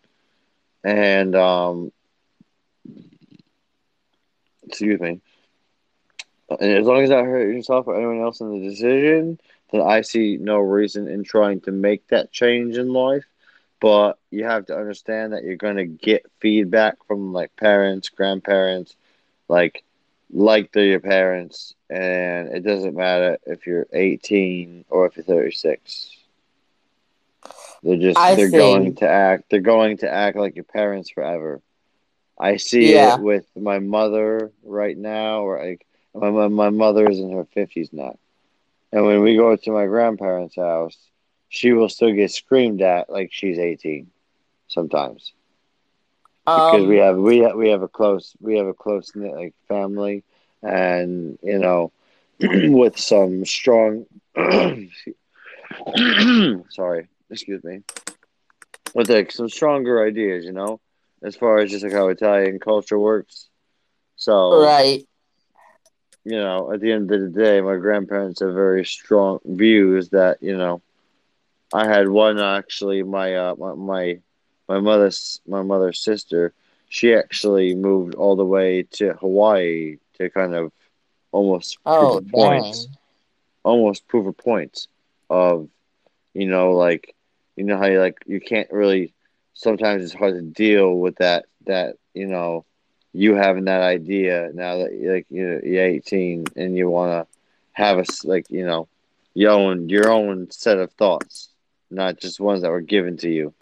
[0.84, 1.92] and um
[4.68, 5.20] excuse me
[6.50, 9.40] and as long as not hurting yourself or anyone else in the decision
[9.72, 13.26] then I see no reason in trying to make that change in life
[13.80, 18.96] but you have to understand that you're going to get feedback from like parents, grandparents,
[19.48, 19.84] like
[20.32, 26.18] like they're your parents, and it doesn't matter if you're 18 or if you're 36.
[27.84, 31.62] They're just I they're going to act they're going to act like your parents forever.
[32.40, 33.16] I see Yeah.
[33.16, 37.46] it with my mother right now, or like my my, my mother is in her
[37.46, 38.18] 50s now,
[38.92, 40.98] and when we go to my grandparents' house,
[41.50, 44.12] she will still get screamed at like she's 18
[44.68, 45.34] sometimes.
[46.56, 49.34] Because Um, we have we have, we have a close we have a close knit
[49.36, 50.24] like family
[50.64, 51.92] and you know
[52.40, 54.06] with some strong
[56.70, 57.82] sorry excuse me
[58.94, 60.80] with like some stronger ideas you know
[61.24, 63.50] as far as just like how Italian culture works.
[64.16, 65.06] So right.
[66.26, 70.38] You know at the end of the day my grandparents have very strong views that
[70.42, 70.82] you know
[71.74, 74.20] I had one actually my uh my my,
[74.70, 76.54] my mother's my mother's sister
[76.90, 80.72] she actually moved all the way to Hawaii to kind of
[81.32, 82.88] almost Oh, prove a point
[83.64, 84.88] almost prove a point
[85.30, 85.68] of
[86.34, 87.14] you know like
[87.56, 89.14] you know how you like you can't really
[89.54, 92.66] sometimes it's hard to deal with that that you know
[93.16, 97.34] you having that idea now that like you know, you're 18 and you want to
[97.74, 98.88] have a like you know
[99.34, 101.50] your own your own set of thoughts
[101.92, 103.54] not just ones that were given to you.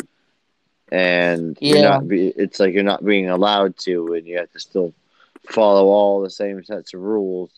[0.92, 1.90] And you're Yeah.
[1.90, 4.94] not be, it's like you're not being allowed to and you have to still
[5.50, 7.52] follow all the same sets of rules.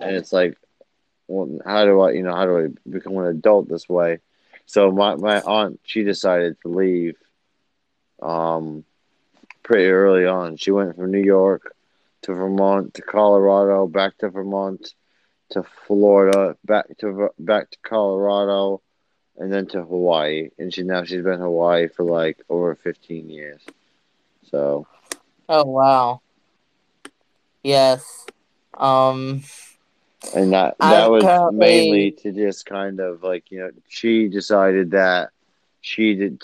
[0.00, 0.56] And it's like
[1.28, 4.18] well how do i you know how do i become an adult this way?
[4.66, 7.16] So my, my aunt she decided to leave
[8.22, 8.84] um
[9.64, 11.74] pretty early on she went from new york
[12.22, 14.94] to vermont to colorado back to vermont
[15.50, 18.80] to florida back to back to colorado
[19.38, 23.28] and then to hawaii and she now she's been in hawaii for like over 15
[23.28, 23.60] years
[24.50, 24.86] so
[25.46, 26.22] Oh, wow.
[27.62, 28.24] Yes.
[28.72, 29.42] Um,
[30.34, 34.28] and that that I'm was currently- mainly to just kind of like you know she
[34.28, 35.30] decided that
[35.82, 36.42] she did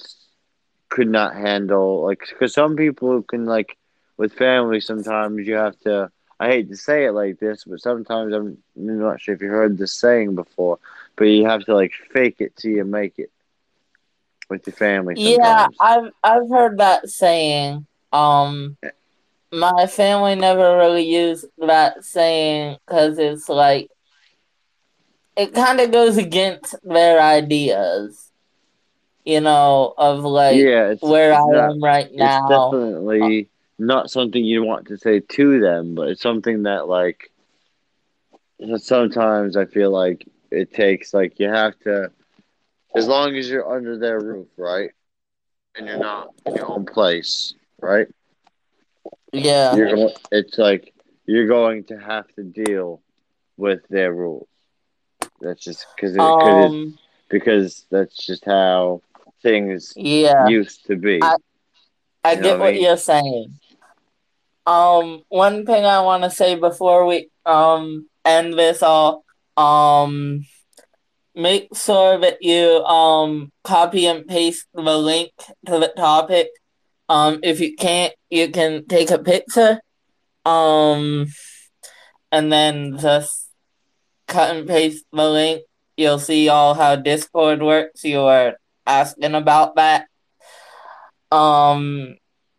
[0.90, 3.76] could not handle like because some people can like
[4.16, 8.34] with family sometimes you have to I hate to say it like this but sometimes
[8.34, 10.78] I'm not sure if you heard this saying before
[11.16, 13.30] but you have to like fake it till you make it
[14.48, 15.68] with your family yeah.
[15.78, 17.86] I've I've heard that saying.
[18.12, 18.76] Um,
[19.52, 23.90] my family never really used that saying because it's like
[25.36, 28.29] it kind of goes against their ideas,
[29.30, 32.42] you know, of like yeah, where it's I am right now.
[32.42, 37.30] it's definitely not something you want to say to them, but it's something that like
[38.78, 42.10] sometimes I feel like it takes like you have to
[42.96, 44.90] as long as you're under their roof, right?
[45.76, 48.08] And you're not in your own place, right?
[49.32, 49.74] Yeah.
[49.76, 50.92] You're going it's like
[51.26, 53.00] you're going to have to deal
[53.56, 54.48] with their rules.
[55.40, 56.98] That's just cuz it Um.
[57.28, 59.02] because that's just how
[59.42, 60.46] things Yeah.
[60.48, 61.20] used to be.
[61.22, 61.36] I-
[62.22, 62.82] I get what I mean?
[62.82, 63.58] you're saying.
[64.66, 69.24] Um, one thing I want to say before we um end this all,
[69.56, 70.44] um,
[71.34, 75.32] make sure that you um copy and paste the link
[75.66, 76.48] to the topic.
[77.08, 79.80] Um, if you can't, you can take a picture.
[80.44, 81.26] Um,
[82.30, 83.48] and then just
[84.28, 85.62] cut and paste the link.
[85.96, 88.04] You'll see all how Discord works.
[88.04, 88.54] You were
[88.86, 90.06] asking about that.
[91.32, 92.16] Um,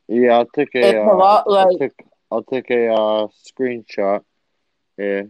[0.08, 0.80] Yeah, I'll take a.
[0.80, 2.08] It's a uh, lot I'll like- take.
[2.32, 4.22] I'll take a uh, screenshot.
[4.98, 5.24] Yeah.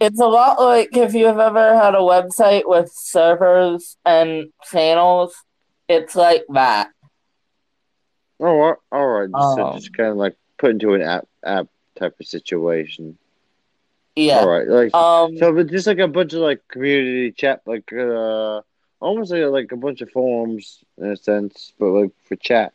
[0.00, 5.34] It's a lot like if you've ever had a website with servers and channels,
[5.88, 6.90] it's like that.
[8.40, 9.30] Oh, all- right.
[9.30, 11.66] So Um, just kind of like put into an app app
[11.98, 13.18] type of situation.
[14.14, 14.40] Yeah.
[14.40, 15.36] All right, like Um.
[15.38, 18.60] so, but just like a bunch of like community chat, like uh,
[19.00, 22.72] almost like like a bunch of forums in a sense, but like for chat.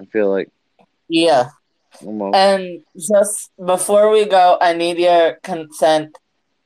[0.00, 0.50] I feel like
[1.08, 1.50] Yeah.
[2.04, 2.36] almost.
[2.36, 6.16] And just before we go, I need your consent.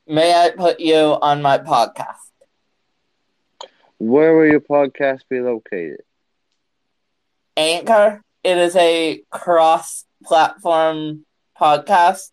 [0.07, 2.29] May I put you on my podcast?
[3.97, 6.01] Where will your podcast be located?
[7.57, 8.21] Anchor.
[8.43, 11.25] It is a cross-platform
[11.59, 12.31] podcast,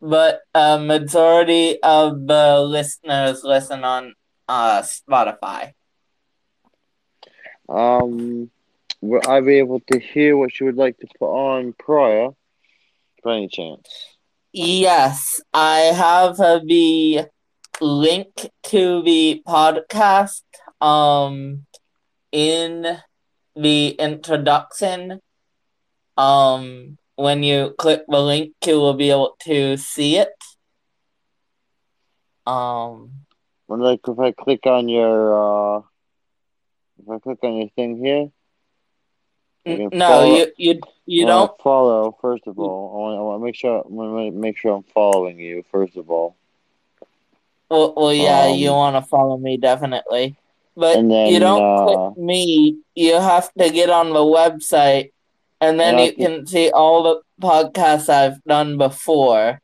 [0.00, 4.14] but a majority of the listeners listen on
[4.48, 5.72] uh, Spotify.
[7.68, 8.50] Um,
[9.00, 12.30] will I be able to hear what you would like to put on prior,
[13.22, 14.16] by any chance?
[14.52, 17.26] Yes, I have uh, the
[17.80, 20.42] link to the podcast
[20.80, 21.66] um
[22.32, 22.98] in
[23.54, 25.20] the introduction.
[26.16, 30.32] Um when you click the link you will be able to see it.
[32.46, 33.25] Um
[33.66, 35.82] When like if I click on your uh,
[37.02, 38.30] if I click on your thing here,
[39.66, 42.16] n- can no, follow- you you you don't follow.
[42.20, 44.76] First of all, I want I want to make sure I want to make sure
[44.76, 45.64] I'm following you.
[45.70, 46.36] First of all,
[47.68, 50.36] well, well yeah, you Um, want to follow me definitely.
[50.76, 55.12] But then you don't uh, click me, you have to get on the website
[55.58, 59.60] and then And you can see all the podcasts I've done before.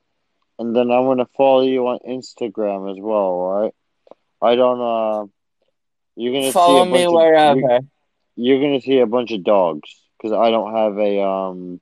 [0.59, 3.39] and then I'm gonna follow you on Instagram as well.
[3.41, 3.75] Right?
[4.43, 4.81] I don't.
[4.81, 5.27] Uh,
[6.17, 7.61] you're gonna Follow see a me bunch of, wherever.
[7.61, 7.81] you're,
[8.37, 9.89] you're gonna see a bunch of dogs
[10.19, 11.81] because I don't have a um.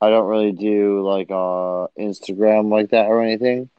[0.00, 3.70] I don't really do like uh Instagram like that or anything,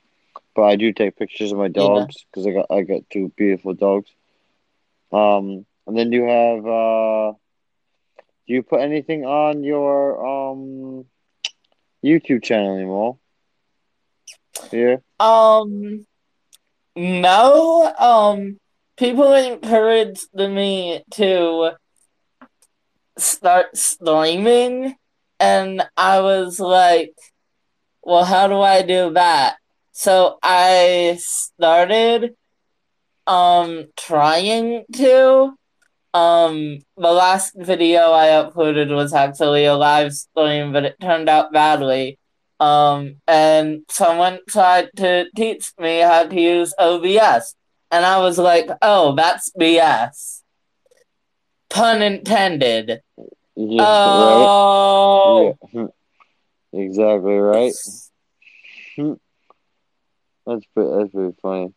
[0.55, 3.73] but I do take pictures of my dogs because I got I got two beautiful
[3.73, 4.09] dogs.
[5.11, 7.31] Um, and then you have uh,
[8.47, 11.05] do you put anything on your um
[12.03, 13.17] YouTube channel anymore?
[14.71, 14.97] Yeah.
[15.19, 16.05] Um,
[16.97, 17.93] no.
[17.97, 18.59] Um,
[18.97, 21.71] people encouraged me to
[23.17, 24.95] start streaming,
[25.39, 27.13] and I was like,
[28.03, 29.57] "Well, how do I do that?"
[29.91, 32.35] So I started
[33.27, 35.53] um trying to.
[36.13, 41.51] Um, the last video I uploaded was actually a live stream, but it turned out
[41.53, 42.17] badly.
[42.59, 47.55] Um, and someone tried to teach me how to use OBS,
[47.91, 50.41] and I was like, "Oh, that's BS."
[51.69, 53.01] Pun intended.
[53.55, 55.45] yeah, Oh.
[55.45, 55.87] right, yeah,
[56.73, 57.73] exactly right.
[60.47, 61.73] That's pretty, that's pretty funny.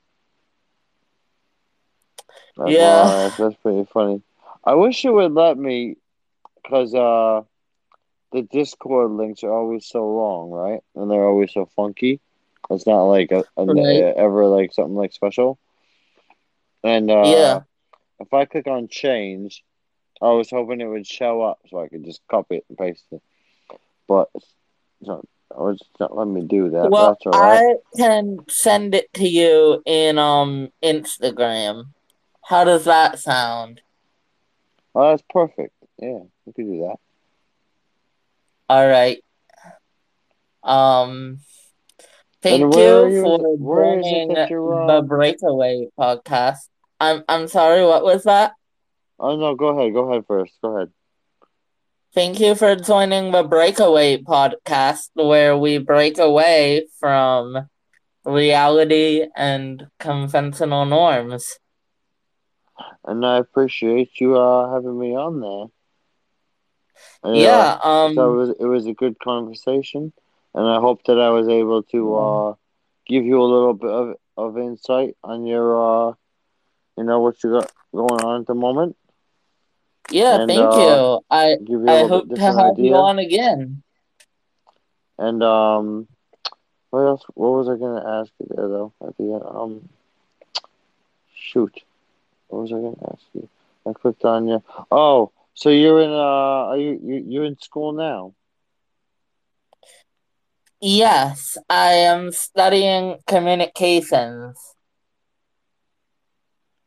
[2.56, 3.30] That's, Yeah.
[3.36, 4.22] that's, pretty funny.
[4.64, 5.96] I wish it would let me,
[6.68, 7.42] cause uh,
[8.32, 10.80] the Discord links are always so long, right?
[10.94, 12.20] And they're always so funky.
[12.70, 14.14] It's not like a, a Right.
[14.16, 15.58] ever like something like special.
[16.84, 17.60] And uh, Yeah.
[18.20, 19.64] if I click on change,
[20.22, 23.04] I was hoping it would show up so I could just copy it and paste
[23.10, 23.22] it.
[24.06, 24.54] But it's
[25.00, 25.26] not,
[25.70, 26.90] it's not letting me do that.
[26.90, 27.76] Well, that's all right.
[27.94, 31.86] I can send it to you in um Instagram.
[32.44, 33.82] How does that sound?
[34.94, 35.74] Oh, that's perfect.
[35.98, 36.96] Yeah, we could do that.
[38.70, 39.18] All right.
[40.62, 41.40] Um,
[42.42, 44.34] thank And where are you you- for where is it joining
[44.86, 46.68] the Breakaway podcast.
[47.00, 47.84] I'm I'm sorry.
[47.84, 48.52] What was that?
[49.18, 49.92] Oh no, go ahead.
[49.92, 50.54] Go ahead first.
[50.62, 50.92] Go ahead.
[52.14, 57.68] Thank you for joining the Breakaway podcast, where we break away from
[58.24, 61.58] reality and conventional norms.
[63.04, 65.66] And I appreciate you uh having me on there.
[67.24, 67.78] Uh, Yeah.
[67.82, 68.14] Um.
[68.14, 70.12] so it was it was a good conversation,
[70.54, 72.54] and I hope that I was able to uh
[73.06, 75.66] give you a little bit of of insight on your
[76.08, 76.14] uh
[76.96, 78.96] you know what you got going on at the moment.
[80.10, 80.40] Yeah.
[80.40, 81.20] and, Thank uh, you.
[81.30, 83.82] I you I hope to have you on again.
[85.18, 86.08] And um,
[86.90, 87.22] what else?
[87.34, 88.92] What was I gonna ask you there though?
[89.06, 89.88] At the end, um,
[91.34, 91.82] shoot,
[92.48, 93.48] what was I gonna ask you?
[93.86, 94.62] I clicked on you.
[94.90, 95.30] Oh,
[95.60, 98.34] so you're in uh, are you you you're in school now?
[100.82, 104.74] Yes, I am studying communications.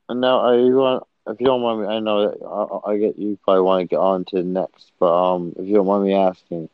[0.10, 1.02] And now are you on?
[1.28, 3.88] If you don't mind me, I know that I, I get you probably want to
[3.88, 6.70] get on to the next, but um, if you don't mind me asking,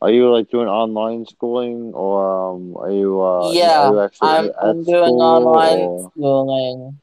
[0.00, 4.84] are you like doing online schooling or um, are you uh, Yeah, you I'm I'm
[4.84, 7.00] doing online or schooling.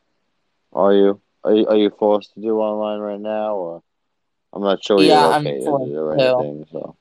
[0.73, 3.83] are you are you are you forced to do online right now or
[4.56, 6.95] I'm not sure Yeah, you're I'm located or anything, so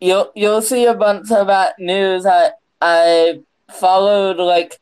[0.00, 2.26] you'll you'll see a bunch of that news.
[2.26, 3.40] I I
[3.70, 4.78] followed like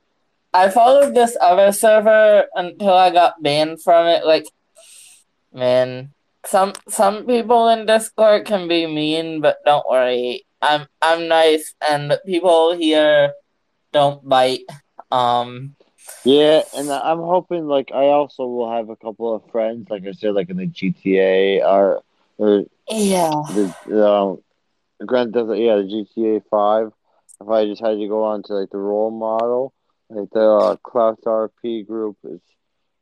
[0.52, 4.24] I followed this other server until I got banned from it.
[4.24, 4.46] Like,
[5.52, 6.12] man,
[6.44, 12.18] some some people in Discord can be mean, but don't worry, I'm I'm nice, and
[12.26, 13.32] people here
[13.92, 14.66] don't bite.
[15.12, 15.75] Um,
[16.24, 20.12] Yeah, and I'm hoping like I also will have a couple of friends, like I
[20.12, 22.02] said, like in the GTA or
[22.38, 23.42] or yeah,
[23.88, 24.42] the um,
[25.04, 26.92] Grand Theft, yeah, the GTA Five.
[27.40, 29.72] If I just had to go on to like the role model,
[30.08, 32.40] like the uh, Klaus RP group is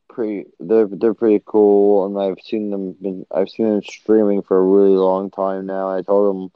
[0.09, 0.44] pretty.
[0.61, 2.92] They're they're pretty cool, and I've seen them.
[2.92, 5.90] Been I've seen them streaming for a really long time now.
[5.96, 6.50] I told them,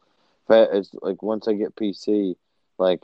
[0.44, 2.36] if I, it's like once I get PC,
[2.78, 3.00] like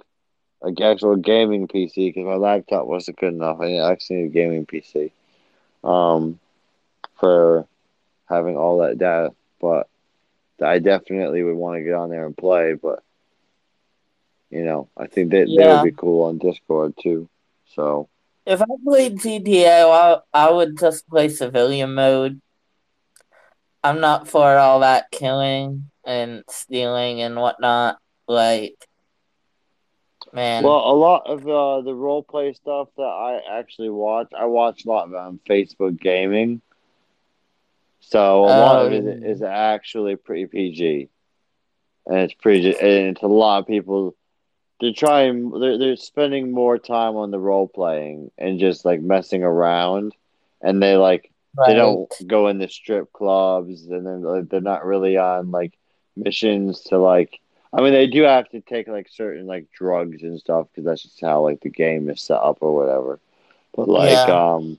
[0.64, 3.60] like actual gaming PC, because my laptop wasn't good enough.
[3.60, 5.12] I actually need a gaming PC,
[5.84, 6.38] um,
[7.20, 7.66] for
[8.28, 9.32] having all that data.
[9.60, 9.88] But
[10.62, 12.74] I definitely would want to get on there and play.
[12.74, 13.02] But
[14.50, 15.72] you know, I think that they Yeah.
[15.72, 17.28] would be cool on Discord too.
[17.74, 18.08] So
[18.46, 22.40] if I played GTA, I I would just play civilian mode.
[23.82, 27.98] I'm not for all that killing and stealing and whatnot.
[28.26, 28.74] Like,
[30.34, 34.46] man, Well, a lot of uh, the role play stuff that I actually watch, I
[34.46, 36.60] watch a lot of on Facebook Gaming.
[38.00, 39.46] So a lot of it Oh.
[39.46, 41.08] actually pretty PG,
[42.06, 44.14] and it's pretty, and it's a lot of people.
[44.80, 49.42] They're trying, they're they're spending more time on the role playing and just like messing
[49.42, 50.14] around,
[50.60, 51.68] and they like right.
[51.68, 55.72] they don't go in the strip clubs, and then like, they're not really on like
[56.16, 57.40] missions to like.
[57.76, 61.02] I mean, they do have to take like certain like drugs and stuff because that's
[61.02, 63.18] just how like the game is set up or whatever.
[63.74, 64.54] But like, Yeah.
[64.54, 64.78] um,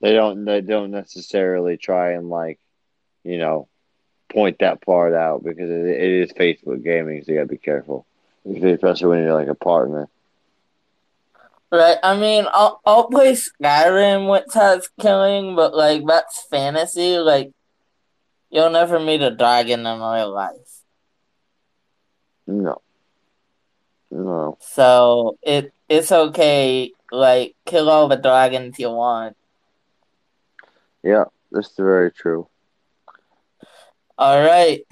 [0.00, 2.58] they don't they don't necessarily try and like,
[3.24, 3.68] you know,
[4.30, 8.04] point that part out because it, it is Facebook gaming, so you gotta be careful,
[8.46, 10.08] especially when you're like a partner.
[11.72, 11.98] Right.
[12.02, 17.18] I mean, I'll I'll play Skyrim, which has killing, but like that's fantasy.
[17.18, 17.52] Like,
[18.50, 20.67] you'll never meet a dragon in real life.
[22.48, 22.80] No,
[24.10, 24.56] no.
[24.60, 26.92] So it it's okay.
[27.12, 29.36] Like, kill all the dragons you want.
[31.02, 32.48] Yeah, this is very true.
[34.18, 34.82] All right.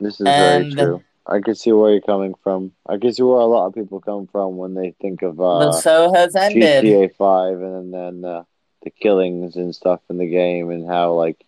[0.00, 1.02] This is And- very true.
[1.24, 2.72] I can see where you're coming from.
[2.84, 5.44] I can see where a lot of people come from when they think of the
[5.44, 6.84] uh, show has ended.
[6.84, 8.42] GTA Five, and then uh,
[8.82, 11.38] the killings and stuff in the game, and how like,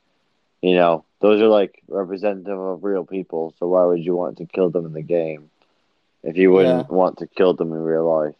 [0.64, 3.54] you know, those are like representative of real people.
[3.58, 5.50] So why would you want to kill them in the game
[6.22, 8.34] if you wouldn't want to kill them in real life?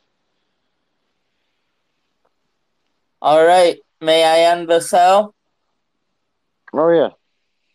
[3.21, 3.79] All right.
[4.01, 5.35] May I end the show?
[6.73, 7.11] Oh yeah,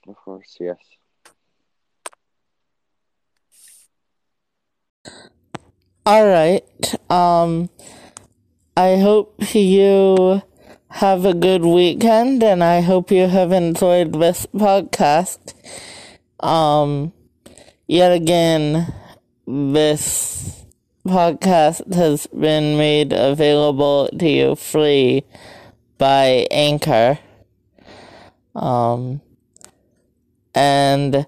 [0.07, 0.77] of course, yes.
[6.07, 6.63] All right.
[7.11, 7.69] Um,
[8.75, 10.41] I hope you
[10.89, 15.53] have a good weekend, and I hope you have enjoyed this podcast.
[16.39, 17.13] Um,
[17.87, 18.93] yet again,
[19.45, 20.65] this
[21.05, 25.23] podcast has been made available to you free
[25.97, 27.19] by Anchor.
[28.55, 29.21] Um,
[30.55, 31.27] and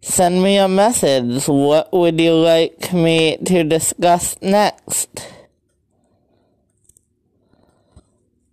[0.00, 1.46] send me a message.
[1.46, 5.31] What would you like me to discuss next?